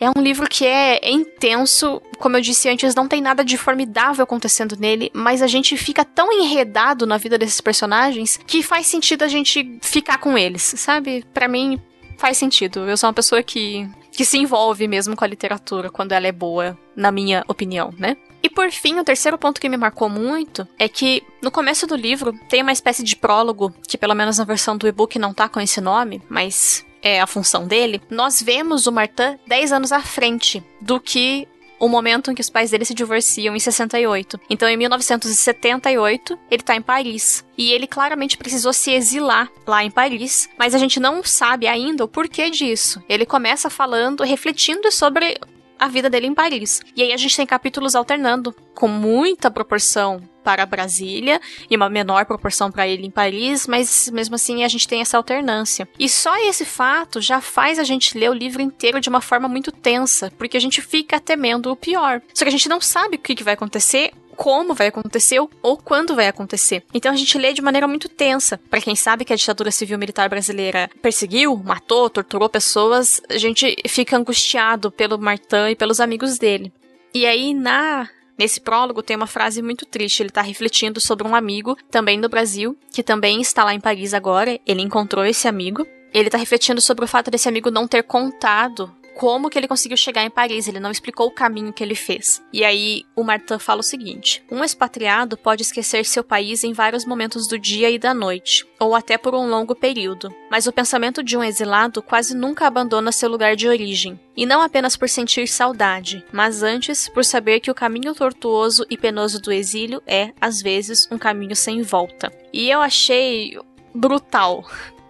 é 0.00 0.10
um 0.10 0.20
livro 0.20 0.48
que 0.48 0.66
é, 0.66 0.98
é 1.00 1.12
intenso, 1.12 2.02
como 2.18 2.36
eu 2.36 2.40
disse 2.40 2.68
antes, 2.68 2.92
não 2.96 3.06
tem 3.06 3.22
nada 3.22 3.44
de 3.44 3.56
formidável 3.56 4.24
acontecendo 4.24 4.76
nele, 4.76 5.08
mas 5.14 5.40
a 5.40 5.46
gente 5.46 5.76
fica 5.76 6.04
tão 6.04 6.32
enredado 6.32 7.06
na 7.06 7.18
vida 7.18 7.38
desses 7.38 7.60
personagens 7.60 8.36
que 8.44 8.64
faz 8.64 8.88
sentido 8.88 9.22
a 9.22 9.28
gente 9.28 9.78
ficar 9.80 10.18
com 10.18 10.36
eles, 10.36 10.74
sabe? 10.76 11.24
Para 11.32 11.46
mim, 11.46 11.80
faz 12.18 12.36
sentido. 12.36 12.80
Eu 12.80 12.96
sou 12.96 13.06
uma 13.08 13.14
pessoa 13.14 13.42
que, 13.44 13.88
que 14.16 14.24
se 14.24 14.38
envolve 14.38 14.88
mesmo 14.88 15.14
com 15.14 15.24
a 15.24 15.28
literatura 15.28 15.90
quando 15.90 16.12
ela 16.12 16.26
é 16.26 16.32
boa, 16.32 16.76
na 16.96 17.12
minha 17.12 17.44
opinião, 17.46 17.92
né? 17.98 18.16
E 18.42 18.48
por 18.48 18.70
fim, 18.70 18.98
o 18.98 19.04
terceiro 19.04 19.36
ponto 19.36 19.60
que 19.60 19.68
me 19.68 19.76
marcou 19.76 20.08
muito 20.08 20.66
é 20.78 20.88
que 20.88 21.22
no 21.42 21.50
começo 21.50 21.86
do 21.86 21.96
livro 21.96 22.32
tem 22.48 22.62
uma 22.62 22.72
espécie 22.72 23.02
de 23.02 23.16
prólogo, 23.16 23.74
que 23.86 23.98
pelo 23.98 24.14
menos 24.14 24.38
na 24.38 24.44
versão 24.44 24.76
do 24.76 24.86
e-book 24.88 25.18
não 25.18 25.34
tá 25.34 25.48
com 25.48 25.60
esse 25.60 25.80
nome, 25.80 26.22
mas 26.28 26.86
é 27.02 27.20
a 27.20 27.26
função 27.26 27.66
dele. 27.66 28.00
Nós 28.10 28.40
vemos 28.40 28.86
o 28.86 28.92
Martin 28.92 29.38
10 29.46 29.72
anos 29.72 29.92
à 29.92 30.00
frente 30.00 30.62
do 30.80 30.98
que 30.98 31.46
o 31.78 31.88
momento 31.88 32.30
em 32.30 32.34
que 32.34 32.40
os 32.40 32.50
pais 32.50 32.70
dele 32.70 32.84
se 32.84 32.94
divorciam 32.94 33.54
em 33.54 33.60
68. 33.60 34.40
Então, 34.48 34.68
em 34.68 34.76
1978, 34.76 36.38
ele 36.50 36.62
tá 36.62 36.76
em 36.76 36.82
Paris. 36.82 37.44
E 37.56 37.72
ele 37.72 37.86
claramente 37.86 38.36
precisou 38.36 38.72
se 38.72 38.92
exilar 38.92 39.50
lá 39.66 39.84
em 39.84 39.90
Paris, 39.90 40.48
mas 40.58 40.74
a 40.74 40.78
gente 40.78 41.00
não 41.00 41.22
sabe 41.22 41.66
ainda 41.66 42.04
o 42.04 42.08
porquê 42.08 42.50
disso. 42.50 43.02
Ele 43.08 43.26
começa 43.26 43.70
falando, 43.70 44.24
refletindo 44.24 44.90
sobre 44.90 45.38
a 45.78 45.88
vida 45.88 46.08
dele 46.08 46.26
em 46.26 46.34
Paris. 46.34 46.80
E 46.94 47.02
aí 47.02 47.12
a 47.12 47.16
gente 47.16 47.36
tem 47.36 47.46
capítulos 47.46 47.94
alternando, 47.94 48.54
com 48.74 48.88
muita 48.88 49.50
proporção 49.50 50.22
para 50.46 50.64
Brasília 50.64 51.40
e 51.68 51.74
uma 51.74 51.90
menor 51.90 52.24
proporção 52.24 52.70
para 52.70 52.86
ele 52.86 53.04
em 53.04 53.10
Paris, 53.10 53.66
mas 53.66 54.08
mesmo 54.12 54.36
assim 54.36 54.62
a 54.62 54.68
gente 54.68 54.86
tem 54.86 55.00
essa 55.00 55.16
alternância. 55.16 55.88
E 55.98 56.08
só 56.08 56.36
esse 56.36 56.64
fato 56.64 57.20
já 57.20 57.40
faz 57.40 57.80
a 57.80 57.82
gente 57.82 58.16
ler 58.16 58.30
o 58.30 58.32
livro 58.32 58.62
inteiro 58.62 59.00
de 59.00 59.08
uma 59.08 59.20
forma 59.20 59.48
muito 59.48 59.72
tensa, 59.72 60.32
porque 60.38 60.56
a 60.56 60.60
gente 60.60 60.80
fica 60.80 61.18
temendo 61.18 61.72
o 61.72 61.74
pior. 61.74 62.22
Só 62.32 62.44
que 62.44 62.48
a 62.48 62.52
gente 62.52 62.68
não 62.68 62.80
sabe 62.80 63.16
o 63.16 63.18
que, 63.18 63.42
vai 63.42 63.54
acontecer 63.54 64.12
como 64.36 64.74
vai 64.74 64.88
acontecer 64.88 65.40
ou 65.40 65.76
quando 65.78 66.14
vai 66.14 66.28
acontecer. 66.28 66.84
Então 66.92 67.10
a 67.10 67.16
gente 67.16 67.38
lê 67.38 67.54
de 67.54 67.62
maneira 67.62 67.88
muito 67.88 68.08
tensa. 68.08 68.60
Para 68.70 68.82
quem 68.82 68.94
sabe 68.94 69.24
que 69.24 69.32
a 69.32 69.36
ditadura 69.36 69.70
civil 69.70 69.98
militar 69.98 70.28
brasileira 70.28 70.90
perseguiu, 71.00 71.56
matou, 71.56 72.10
torturou 72.10 72.48
pessoas, 72.48 73.20
a 73.30 73.38
gente 73.38 73.74
fica 73.88 74.16
angustiado 74.16 74.92
pelo 74.92 75.18
Martin 75.18 75.70
e 75.70 75.74
pelos 75.74 76.00
amigos 76.00 76.38
dele. 76.38 76.70
E 77.14 77.24
aí 77.24 77.54
na 77.54 78.10
Nesse 78.38 78.60
prólogo 78.60 79.02
tem 79.02 79.16
uma 79.16 79.26
frase 79.26 79.62
muito 79.62 79.86
triste. 79.86 80.22
Ele 80.22 80.28
está 80.28 80.42
refletindo 80.42 81.00
sobre 81.00 81.26
um 81.26 81.34
amigo, 81.34 81.76
também 81.90 82.20
do 82.20 82.28
Brasil, 82.28 82.78
que 82.92 83.02
também 83.02 83.40
está 83.40 83.64
lá 83.64 83.74
em 83.74 83.80
Paris 83.80 84.14
agora. 84.14 84.58
Ele 84.66 84.82
encontrou 84.82 85.24
esse 85.24 85.48
amigo. 85.48 85.86
Ele 86.12 86.28
está 86.28 86.38
refletindo 86.38 86.80
sobre 86.80 87.04
o 87.04 87.08
fato 87.08 87.30
desse 87.30 87.48
amigo 87.48 87.70
não 87.70 87.86
ter 87.86 88.02
contado 88.02 88.94
como 89.16 89.48
que 89.48 89.58
ele 89.58 89.66
conseguiu 89.66 89.96
chegar 89.96 90.24
em 90.24 90.30
Paris, 90.30 90.68
ele 90.68 90.78
não 90.78 90.90
explicou 90.90 91.26
o 91.26 91.30
caminho 91.30 91.72
que 91.72 91.82
ele 91.82 91.94
fez. 91.94 92.42
E 92.52 92.62
aí 92.62 93.02
o 93.16 93.24
Martin 93.24 93.58
fala 93.58 93.80
o 93.80 93.84
seguinte: 93.84 94.44
um 94.50 94.62
expatriado 94.62 95.38
pode 95.38 95.62
esquecer 95.62 96.04
seu 96.04 96.22
país 96.22 96.62
em 96.62 96.74
vários 96.74 97.06
momentos 97.06 97.48
do 97.48 97.58
dia 97.58 97.90
e 97.90 97.98
da 97.98 98.12
noite, 98.12 98.66
ou 98.78 98.94
até 98.94 99.16
por 99.16 99.34
um 99.34 99.48
longo 99.48 99.74
período, 99.74 100.32
mas 100.50 100.66
o 100.66 100.72
pensamento 100.72 101.22
de 101.22 101.36
um 101.36 101.42
exilado 101.42 102.02
quase 102.02 102.36
nunca 102.36 102.66
abandona 102.66 103.10
seu 103.10 103.30
lugar 103.30 103.56
de 103.56 103.66
origem. 103.66 104.20
E 104.36 104.44
não 104.44 104.60
apenas 104.60 104.96
por 104.96 105.08
sentir 105.08 105.48
saudade, 105.48 106.22
mas 106.30 106.62
antes 106.62 107.08
por 107.08 107.24
saber 107.24 107.60
que 107.60 107.70
o 107.70 107.74
caminho 107.74 108.14
tortuoso 108.14 108.84
e 108.90 108.98
penoso 108.98 109.40
do 109.40 109.50
exílio 109.50 110.02
é, 110.06 110.32
às 110.38 110.60
vezes, 110.60 111.08
um 111.10 111.16
caminho 111.16 111.56
sem 111.56 111.80
volta. 111.80 112.30
E 112.52 112.68
eu 112.68 112.82
achei 112.82 113.58
brutal 113.94 114.62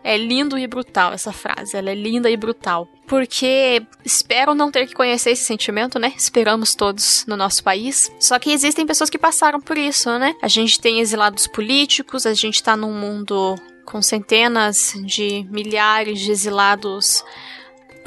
é 0.06 0.16
lindo 0.16 0.56
e 0.56 0.68
brutal 0.68 1.12
essa 1.12 1.32
frase, 1.32 1.76
ela 1.76 1.90
é 1.90 1.94
linda 1.96 2.30
e 2.30 2.36
brutal. 2.36 2.88
Porque 3.06 3.82
espero 4.04 4.54
não 4.54 4.70
ter 4.70 4.86
que 4.86 4.94
conhecer 4.94 5.30
esse 5.30 5.44
sentimento, 5.44 5.98
né? 5.98 6.12
Esperamos 6.16 6.74
todos 6.74 7.24
no 7.26 7.36
nosso 7.36 7.62
país. 7.62 8.10
Só 8.18 8.38
que 8.38 8.50
existem 8.50 8.86
pessoas 8.86 9.08
que 9.08 9.18
passaram 9.18 9.60
por 9.60 9.78
isso, 9.78 10.18
né? 10.18 10.34
A 10.42 10.48
gente 10.48 10.80
tem 10.80 11.00
exilados 11.00 11.46
políticos, 11.46 12.26
a 12.26 12.34
gente 12.34 12.62
tá 12.62 12.76
num 12.76 12.92
mundo 12.92 13.54
com 13.84 14.02
centenas 14.02 14.94
de 15.04 15.46
milhares 15.48 16.18
de 16.18 16.32
exilados 16.32 17.24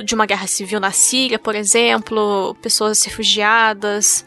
de 0.04 0.14
uma 0.14 0.26
guerra 0.26 0.48
civil 0.48 0.80
na 0.80 0.92
Síria, 0.92 1.40
por 1.40 1.56
exemplo, 1.56 2.56
pessoas 2.62 3.02
refugiadas. 3.04 4.26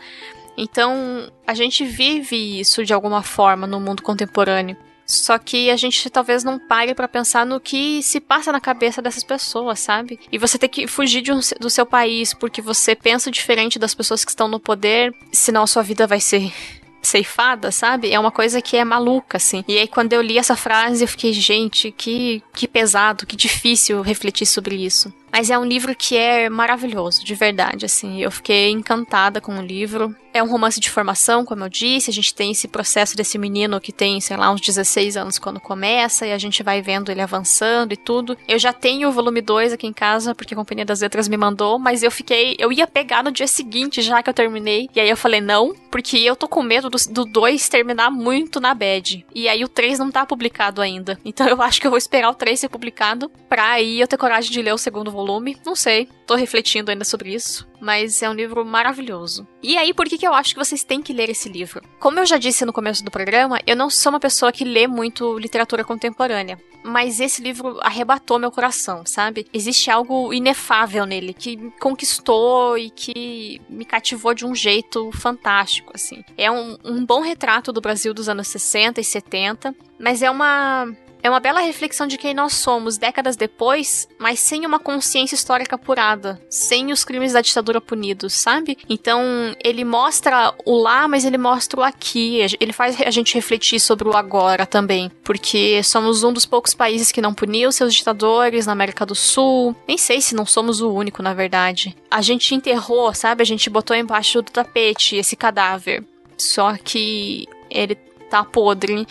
Então, 0.57 1.31
a 1.47 1.55
gente 1.55 1.85
vive 1.85 2.61
isso 2.61 2.85
de 2.85 2.93
alguma 2.93 3.23
forma 3.23 3.67
no 3.67 3.81
mundo 3.81 4.03
contemporâneo. 4.03 4.77
Só 5.13 5.39
que 5.39 5.71
a 5.71 5.77
gente 5.77 6.09
talvez 6.09 6.43
não 6.43 6.59
pare 6.59 6.95
para 6.95 7.07
pensar 7.07 7.45
no 7.45 7.61
que 7.61 8.03
se 8.03 8.19
passa 8.19 8.51
na 8.51 8.61
cabeça 8.61 9.03
dessas 9.03 9.23
pessoas, 9.23 9.79
sabe? 9.79 10.19
E 10.31 10.39
você 10.39 10.59
ter 10.59 10.69
que 10.69 10.87
fugir 10.87 11.31
um, 11.31 11.41
do 11.61 11.69
seu 11.69 11.85
país 11.85 12.33
porque 12.33 12.63
você 12.63 12.95
pensa 12.95 13.31
diferente 13.31 13.79
das 13.79 13.95
pessoas 13.95 14.25
que 14.25 14.31
estão 14.31 14.49
no 14.49 14.59
poder, 14.59 15.15
senão 15.31 15.65
a 15.65 15.67
sua 15.67 15.83
vida 15.83 16.07
vai 16.07 16.19
ser 16.19 16.51
ceifada, 17.03 17.71
sabe? 17.71 18.11
É 18.11 18.19
uma 18.19 18.31
coisa 18.31 18.63
que 18.63 18.77
é 18.77 18.85
maluca, 18.85 19.37
assim. 19.37 19.63
E 19.69 19.77
aí, 19.77 19.87
quando 19.87 20.15
eu 20.15 20.23
li 20.23 20.39
essa 20.39 20.57
frase, 20.57 21.05
eu 21.05 21.09
fiquei, 21.09 21.33
gente, 21.33 21.91
que, 21.93 22.43
que 22.55 22.67
pesado, 22.67 23.27
que 23.27 23.37
difícil 23.37 24.01
refletir 24.01 24.47
sobre 24.47 24.77
isso. 24.77 25.13
Mas 25.33 25.49
é 25.49 25.59
um 25.59 25.65
livro 25.65 25.97
que 25.97 26.15
é 26.15 26.51
maravilhoso, 26.51 27.25
de 27.25 27.35
verdade, 27.35 27.87
assim. 27.87 28.23
Eu 28.23 28.31
fiquei 28.31 28.71
encantada 28.71 29.41
com 29.41 29.59
o 29.59 29.63
livro. 29.63 30.15
É 30.35 30.43
um 30.43 30.51
romance 30.51 30.79
de 30.79 30.91
formação, 30.91 31.45
como 31.45 31.65
eu 31.65 31.69
disse. 31.71 32.11
A 32.11 32.13
gente 32.13 32.35
tem 32.35 32.53
esse 32.53 32.69
processo 32.69 33.17
desse 33.17 33.39
menino 33.39 33.81
que 33.81 33.93
tem, 33.93 34.21
sei 34.21 34.37
lá, 34.37 34.51
uns 34.51 34.61
16 34.61 35.17
anos 35.17 35.39
quando 35.39 35.59
começa, 35.59 36.27
e 36.27 36.33
a 36.33 36.39
gente 36.39 36.63
vai 36.63 36.83
vendo 36.83 37.11
ele 37.11 37.21
avançando 37.21 37.93
e 37.93 37.97
tudo. 37.97 38.37
Eu 38.47 38.59
já 38.59 38.73
tenho 38.73 39.09
o 39.09 39.13
volume 39.13 39.41
2 39.41 39.73
aqui 39.73 39.87
em 39.87 39.93
casa, 39.93 40.35
porque 40.35 40.53
a 40.53 40.57
Companhia 40.57 40.85
das 40.85 41.01
Letras 41.01 41.29
me 41.29 41.37
mandou, 41.37 41.79
mas 41.79 42.03
eu 42.03 42.11
fiquei. 42.11 42.55
Eu 42.59 42.71
ia 42.71 42.87
pegar 42.87 43.25
no 43.25 43.33
dia 43.33 43.47
seguinte, 43.47 44.03
já 44.03 44.23
que 44.23 44.29
eu 44.29 44.35
terminei. 44.35 44.89
E 44.95 45.01
aí 45.01 45.09
eu 45.09 45.17
falei, 45.17 45.41
não, 45.41 45.75
porque 45.91 46.19
eu 46.19 46.37
tô 46.37 46.47
com 46.47 46.63
medo 46.63 46.91
do 46.91 47.25
2 47.25 47.69
terminar 47.71 48.11
muito 48.11 48.61
na 48.61 48.75
bad. 48.75 49.25
E 49.35 49.49
aí 49.49 49.65
o 49.65 49.69
3 49.69 49.99
não 49.99 50.11
tá 50.11 50.27
publicado 50.27 50.83
ainda. 50.83 51.19
Então 51.25 51.47
eu 51.49 51.61
acho 51.63 51.81
que 51.81 51.87
eu 51.87 51.91
vou 51.91 51.99
esperar 51.99 52.31
o 52.31 52.35
3 52.35 52.61
ser 52.61 52.69
publicado 52.69 53.31
pra 53.49 53.73
aí 53.73 54.01
eu 54.01 54.07
ter 54.07 54.19
coragem 54.19 54.51
de 54.51 54.61
ler 54.61 54.75
o 54.75 54.79
segundo 54.79 55.11
volume 55.11 55.22
volume. 55.23 55.57
Não 55.65 55.77
sei, 55.77 56.09
tô 56.27 56.35
refletindo 56.35 56.91
ainda 56.91 57.05
sobre 57.05 57.33
isso, 57.33 57.67
mas 57.81 58.23
é 58.23 58.29
um 58.29 58.35
livro 58.35 58.65
maravilhoso. 58.65 59.47
E 59.63 59.79
aí, 59.79 59.95
por 59.95 60.07
que, 60.07 60.19
que 60.19 60.27
eu 60.27 60.35
acho 60.35 60.55
que 60.55 60.65
vocês 60.65 60.83
têm 60.83 61.01
que 61.01 61.13
ler 61.13 61.31
esse 61.31 61.49
livro? 61.49 61.81
Como 62.01 62.19
eu 62.19 62.27
já 62.27 62.37
disse 62.37 62.65
no 62.65 62.73
começo 62.73 63.05
do 63.05 63.11
programa, 63.11 63.61
eu 63.67 63.77
não 63.77 63.89
sou 63.89 64.11
uma 64.11 64.21
pessoa 64.21 64.53
que 64.53 64.65
lê 64.65 64.87
muito 64.87 65.39
literatura 65.39 65.85
contemporânea. 65.85 66.59
Mas 66.85 67.21
esse 67.21 67.41
livro 67.41 67.79
arrebatou 67.81 68.41
meu 68.41 68.51
coração, 68.51 69.07
sabe? 69.07 69.47
Existe 69.53 69.89
algo 69.89 70.33
inefável 70.35 71.07
nele 71.07 71.33
que 71.33 71.57
me 71.57 71.71
conquistou 71.71 72.77
e 72.77 72.91
que 72.91 73.63
me 73.69 73.85
cativou 73.85 74.35
de 74.35 74.45
um 74.45 74.53
jeito 74.53 75.11
fantástico, 75.13 75.93
assim. 75.95 76.25
É 76.37 76.51
um, 76.51 76.77
um 76.85 77.07
bom 77.07 77.21
retrato 77.21 77.73
do 77.73 77.81
Brasil 77.81 78.13
dos 78.13 78.29
anos 78.29 78.49
60 78.49 79.01
e 79.01 79.05
70, 79.05 79.73
mas 79.97 80.23
é 80.23 80.31
uma 80.31 80.93
é 81.23 81.31
uma 81.31 81.41
bela 81.41 81.61
reflexão 81.61 82.07
de 82.07 82.19
quem 82.19 82.35
nós 82.35 82.55
somos 82.55 82.99
décadas 82.99 83.37
depois, 83.37 84.09
mas 84.19 84.41
sem 84.41 84.67
uma 84.67 84.79
consciência 84.79 85.35
histórica 85.35 85.77
apurada, 85.77 86.41
sem 86.51 86.91
os 86.91 87.05
crimes 87.05 87.33
da 87.33 87.41
ditadura 87.41 87.81
punidos, 87.81 88.33
sabe? 88.33 88.77
Então, 88.89 89.23
ele 89.63 89.85
mostra 89.85 90.53
o 90.65 90.77
lá, 90.77 91.07
mas 91.07 91.25
ele 91.25 91.39
mostra 91.39 91.81
o 91.81 91.83
aqui. 91.83 92.41
Ele 92.61 92.73
faz 92.73 93.01
a 93.01 93.11
gente 93.11 93.35
refletir 93.35 93.79
sobre 93.79 94.09
o 94.09 94.17
agora 94.17 94.67
também, 94.67 95.11
porque 95.23 95.83
somos 95.83 96.25
um 96.25 96.33
dos 96.33 96.45
poucos 96.45 96.75
países 96.75 97.13
que 97.13 97.23
não 97.23 97.35
puniu 97.35 97.71
seus 97.71 97.95
ditadores 97.95 98.67
na 98.67 98.73
América 98.73 99.07
do 99.07 99.15
Sul. 99.15 99.77
Nem 99.87 99.97
sei 99.97 100.21
se 100.21 100.35
não 100.35 100.45
somos 100.45 100.81
o 100.81 100.93
único, 100.93 101.23
na 101.23 101.35
verdade. 101.35 101.97
A 102.11 102.21
gente 102.21 102.55
enterrou, 102.55 103.15
sabe? 103.15 103.43
A 103.43 103.47
gente 103.47 103.71
botou 103.71 103.97
embaixo 103.97 104.43
do 104.43 104.51
tapete 104.51 105.17
esse 105.17 105.37
cadáver. 105.37 106.05
Só 106.37 106.77
que 106.77 107.47
ele 107.71 107.97
tá 108.33 108.45
podre 108.45 109.07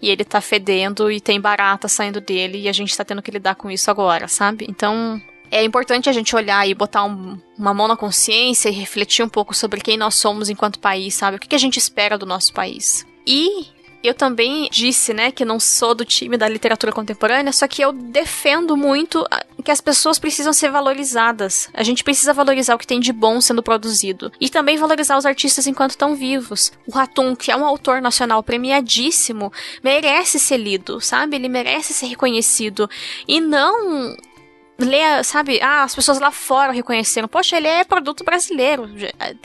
e 0.00 0.10
ele 0.10 0.24
tá 0.24 0.40
fedendo 0.40 1.10
e 1.10 1.20
tem 1.20 1.40
barata 1.40 1.88
saindo 1.88 2.20
dele 2.20 2.62
e 2.62 2.68
a 2.68 2.72
gente 2.72 2.96
tá 2.96 3.04
tendo 3.04 3.22
que 3.22 3.30
lidar 3.30 3.54
com 3.54 3.70
isso 3.70 3.90
agora, 3.90 4.28
sabe? 4.28 4.66
Então, 4.68 5.20
é 5.50 5.62
importante 5.64 6.08
a 6.08 6.12
gente 6.12 6.34
olhar 6.34 6.68
e 6.68 6.74
botar 6.74 7.04
um, 7.04 7.38
uma 7.58 7.72
mão 7.72 7.88
na 7.88 7.96
consciência 7.96 8.68
e 8.68 8.72
refletir 8.72 9.24
um 9.24 9.28
pouco 9.28 9.54
sobre 9.54 9.80
quem 9.80 9.96
nós 9.96 10.14
somos 10.14 10.48
enquanto 10.48 10.78
país, 10.78 11.14
sabe? 11.14 11.36
O 11.36 11.40
que, 11.40 11.48
que 11.48 11.54
a 11.54 11.58
gente 11.58 11.78
espera 11.78 12.18
do 12.18 12.26
nosso 12.26 12.52
país. 12.52 13.06
E 13.26 13.66
eu 14.06 14.14
também 14.14 14.68
disse, 14.70 15.12
né, 15.12 15.30
que 15.30 15.44
não 15.44 15.58
sou 15.58 15.94
do 15.94 16.04
time 16.04 16.36
da 16.36 16.48
literatura 16.48 16.92
contemporânea, 16.92 17.52
só 17.52 17.66
que 17.66 17.82
eu 17.82 17.92
defendo 17.92 18.76
muito 18.76 19.26
que 19.66 19.70
as 19.72 19.80
pessoas 19.80 20.16
precisam 20.16 20.52
ser 20.52 20.70
valorizadas. 20.70 21.68
A 21.74 21.82
gente 21.82 22.04
precisa 22.04 22.32
valorizar 22.32 22.76
o 22.76 22.78
que 22.78 22.86
tem 22.86 23.00
de 23.00 23.12
bom 23.12 23.40
sendo 23.40 23.64
produzido. 23.64 24.30
E 24.40 24.48
também 24.48 24.76
valorizar 24.76 25.18
os 25.18 25.26
artistas 25.26 25.66
enquanto 25.66 25.90
estão 25.90 26.14
vivos. 26.14 26.70
O 26.86 26.92
Ratum, 26.92 27.34
que 27.34 27.50
é 27.50 27.56
um 27.56 27.64
autor 27.64 28.00
nacional 28.00 28.44
premiadíssimo, 28.44 29.52
merece 29.82 30.38
ser 30.38 30.58
lido, 30.58 31.00
sabe? 31.00 31.34
Ele 31.34 31.48
merece 31.48 31.92
ser 31.92 32.06
reconhecido. 32.06 32.88
E 33.26 33.40
não 33.40 34.16
ler, 34.78 35.24
sabe, 35.24 35.60
ah, 35.62 35.84
as 35.84 35.94
pessoas 35.94 36.20
lá 36.20 36.30
fora 36.30 36.72
reconheceram. 36.72 37.28
Poxa, 37.28 37.56
ele 37.56 37.68
é 37.68 37.84
produto 37.84 38.24
brasileiro. 38.24 38.88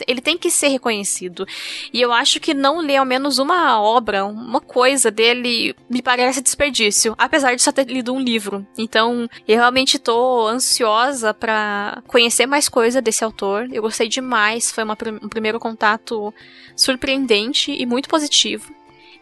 Ele 0.06 0.20
tem 0.20 0.36
que 0.36 0.50
ser 0.50 0.68
reconhecido. 0.68 1.46
E 1.92 2.00
eu 2.00 2.12
acho 2.12 2.38
que 2.40 2.52
não 2.52 2.80
ler 2.80 2.96
ao 2.96 3.06
menos 3.06 3.38
uma 3.38 3.80
obra, 3.80 4.24
uma 4.24 4.60
coisa 4.60 5.10
dele, 5.10 5.74
me 5.88 6.02
parece 6.02 6.42
desperdício. 6.42 7.14
Apesar 7.16 7.54
de 7.54 7.62
só 7.62 7.72
ter 7.72 7.86
lido 7.86 8.12
um 8.12 8.20
livro. 8.20 8.66
Então, 8.76 9.28
eu 9.48 9.56
realmente 9.56 9.98
tô 9.98 10.46
ansiosa 10.46 11.32
para 11.32 12.02
conhecer 12.06 12.46
mais 12.46 12.68
coisa 12.68 13.00
desse 13.00 13.24
autor. 13.24 13.68
Eu 13.72 13.82
gostei 13.82 14.08
demais. 14.08 14.70
Foi 14.70 14.84
uma, 14.84 14.96
um 15.22 15.28
primeiro 15.28 15.58
contato 15.58 16.32
surpreendente 16.76 17.72
e 17.72 17.86
muito 17.86 18.08
positivo. 18.08 18.72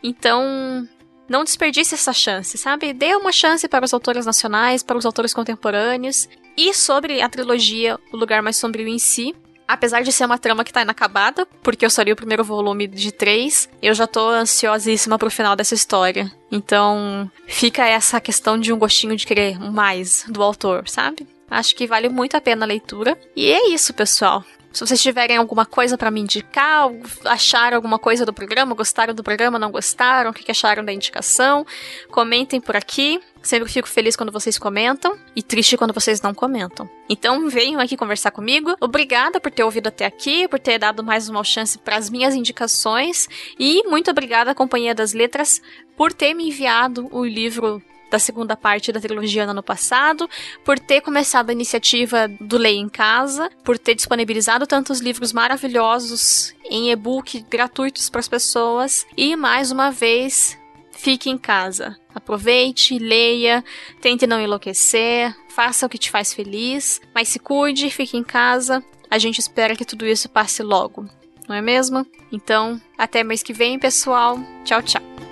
Então, 0.03 0.89
não 1.31 1.45
desperdice 1.45 1.95
essa 1.95 2.13
chance, 2.13 2.59
sabe? 2.59 2.93
Dê 2.93 3.15
uma 3.15 3.31
chance 3.31 3.69
para 3.69 3.85
os 3.85 3.95
autores 3.95 4.27
nacionais, 4.27 4.83
para 4.83 4.99
os 4.99 5.07
autores 5.07 5.33
contemporâneos. 5.33 6.29
E 6.57 6.75
sobre 6.75 7.23
a 7.23 7.29
trilogia 7.29 7.97
O 8.13 8.17
Lugar 8.17 8.43
Mais 8.43 8.57
Sombrio 8.57 8.89
em 8.89 8.99
si, 8.99 9.33
apesar 9.67 10.03
de 10.03 10.11
ser 10.11 10.25
uma 10.25 10.39
trama 10.39 10.65
que 10.65 10.73
tá 10.73 10.83
inacabada, 10.83 11.47
porque 11.63 11.87
eu 11.87 11.91
só 11.91 12.03
li 12.03 12.11
o 12.11 12.17
primeiro 12.17 12.43
volume 12.43 12.89
de 12.89 13.13
três, 13.13 13.69
eu 13.81 13.95
já 13.95 14.09
tô 14.09 14.29
ansiosíssima 14.29 15.17
pro 15.17 15.31
final 15.31 15.55
dessa 15.55 15.73
história. 15.73 16.31
Então, 16.51 17.31
fica 17.47 17.87
essa 17.87 18.21
questão 18.21 18.59
de 18.59 18.73
um 18.73 18.79
gostinho 18.79 19.15
de 19.15 19.25
querer 19.25 19.57
mais 19.61 20.25
do 20.29 20.43
autor, 20.43 20.89
sabe? 20.89 21.29
Acho 21.49 21.77
que 21.77 21.87
vale 21.87 22.09
muito 22.09 22.37
a 22.37 22.41
pena 22.41 22.65
a 22.65 22.69
leitura. 22.69 23.17
E 23.37 23.53
é 23.53 23.69
isso, 23.69 23.95
pessoal. 23.95 24.45
Se 24.73 24.87
vocês 24.87 25.03
tiverem 25.03 25.37
alguma 25.37 25.67
coisa 25.67 25.99
para 25.99 26.11
me 26.11 26.21
indicar, 26.21 26.89
acharam 27.25 27.77
alguma 27.77 27.99
coisa 27.99 28.25
do 28.25 28.33
programa, 28.33 28.75
gostaram 28.75 29.13
do 29.13 29.23
programa, 29.23 29.59
não 29.59 29.71
gostaram, 29.71 30.31
o 30.31 30.33
que 30.33 30.51
acharam 30.51 30.85
da 30.85 30.93
indicação, 30.93 31.67
comentem 32.11 32.61
por 32.61 32.77
aqui. 32.77 33.21
Sempre 33.43 33.69
fico 33.71 33.89
feliz 33.89 34.15
quando 34.15 34.31
vocês 34.31 34.59
comentam 34.59 35.19
e 35.35 35.43
triste 35.43 35.77
quando 35.77 35.95
vocês 35.95 36.21
não 36.21 36.33
comentam. 36.33 36.89
Então 37.09 37.49
venham 37.49 37.81
aqui 37.81 37.97
conversar 37.97 38.31
comigo. 38.31 38.77
Obrigada 38.81 39.41
por 39.41 39.51
ter 39.51 39.65
ouvido 39.65 39.89
até 39.89 40.07
aqui, 40.07 40.47
por 40.47 40.61
ter 40.61 40.79
dado 40.79 41.03
mais 41.03 41.29
uma 41.29 41.43
chance 41.43 41.77
para 41.79 41.97
as 41.97 42.09
minhas 42.09 42.35
indicações 42.35 43.29
e 43.59 43.83
muito 43.89 44.11
obrigada 44.11 44.53
à 44.53 44.55
Companhia 44.55 44.95
das 44.95 45.15
Letras 45.15 45.61
por 45.97 46.13
ter 46.13 46.33
me 46.33 46.49
enviado 46.49 47.09
o 47.11 47.25
livro 47.25 47.83
da 48.11 48.19
segunda 48.19 48.57
parte 48.57 48.93
da 48.93 49.01
trilogia 49.01 49.45
no 49.45 49.53
ano 49.53 49.63
passado, 49.63 50.29
por 50.65 50.79
ter 50.79 51.01
começado 51.01 51.51
a 51.51 51.53
iniciativa 51.53 52.29
do 52.41 52.59
Leia 52.59 52.79
em 52.79 52.89
Casa, 52.89 53.51
por 53.65 53.79
ter 53.79 53.95
disponibilizado 53.95 54.67
tantos 54.67 55.01
livros 55.01 55.33
maravilhosos 55.33 56.55
em 56.69 56.91
e-book 56.91 57.47
gratuitos 57.49 58.11
para 58.11 58.21
as 58.21 58.29
pessoas. 58.29 59.07
E 59.17 59.37
mais 59.37 59.71
uma 59.71 59.91
vez, 59.91 60.59
fique 60.93 61.31
em 61.31 61.39
casa. 61.39 61.97
Aproveite, 62.15 62.99
leia, 62.99 63.65
tente 64.01 64.27
não 64.27 64.41
enlouquecer, 64.41 65.35
faça 65.49 65.87
o 65.87 65.89
que 65.89 65.99
te 65.99 66.11
faz 66.11 66.35
feliz, 66.35 67.01
mas 67.15 67.29
se 67.29 67.39
cuide, 67.39 67.91
fique 67.91 68.17
em 68.17 68.25
casa. 68.25 68.85
A 69.11 69.19
gente 69.19 69.39
espera 69.39 69.77
que 69.77 69.85
tudo 69.85 70.07
isso 70.07 70.29
passe 70.29 70.63
logo, 70.63 71.09
não 71.49 71.55
é 71.55 71.63
mesmo? 71.63 72.07
Então, 72.31 72.81
até 72.97 73.25
mês 73.25 73.43
que 73.43 73.53
vem, 73.53 73.79
pessoal. 73.79 74.39
Tchau, 74.65 74.83
tchau. 74.83 75.30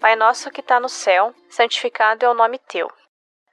Pai 0.00 0.14
nosso 0.14 0.48
que 0.52 0.60
está 0.60 0.78
no 0.78 0.88
céu, 0.88 1.34
santificado 1.50 2.24
é 2.24 2.28
o 2.28 2.34
nome 2.34 2.56
teu. 2.60 2.88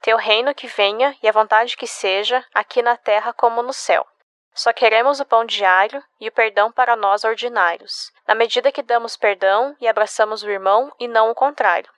Teu 0.00 0.16
reino 0.16 0.54
que 0.54 0.68
venha 0.68 1.16
e 1.20 1.28
a 1.28 1.32
vontade 1.32 1.76
que 1.76 1.88
seja, 1.88 2.44
aqui 2.54 2.82
na 2.82 2.96
terra 2.96 3.32
como 3.32 3.62
no 3.62 3.72
céu. 3.72 4.06
Só 4.54 4.72
queremos 4.72 5.18
o 5.18 5.24
pão 5.24 5.44
diário 5.44 6.00
e 6.20 6.28
o 6.28 6.32
perdão 6.32 6.70
para 6.70 6.94
nós 6.94 7.24
ordinários, 7.24 8.12
na 8.28 8.34
medida 8.34 8.70
que 8.70 8.80
damos 8.80 9.16
perdão 9.16 9.76
e 9.80 9.88
abraçamos 9.88 10.44
o 10.44 10.50
irmão 10.50 10.92
e 11.00 11.08
não 11.08 11.30
o 11.30 11.34
contrário. 11.34 11.90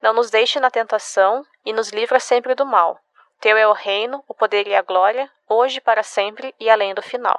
Não 0.00 0.14
nos 0.14 0.30
deixe 0.30 0.58
na 0.58 0.70
tentação 0.70 1.44
e 1.62 1.70
nos 1.70 1.90
livra 1.90 2.18
sempre 2.18 2.54
do 2.54 2.64
mal. 2.64 2.98
Teu 3.38 3.54
é 3.54 3.68
o 3.68 3.72
reino, 3.72 4.24
o 4.26 4.34
poder 4.34 4.66
e 4.66 4.74
a 4.74 4.80
glória, 4.80 5.30
hoje 5.46 5.78
para 5.78 6.02
sempre 6.02 6.54
e 6.58 6.70
além 6.70 6.94
do 6.94 7.02
final. 7.02 7.38